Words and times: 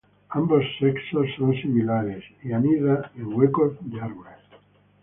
Ambos 0.29 0.63
sexos 0.79 1.27
son 1.37 1.53
similares 1.61 2.23
y 2.41 2.51
anida 2.53 3.11
en 3.17 3.31
huecos 3.35 3.77
de 3.81 4.01
árboles. 4.01 4.39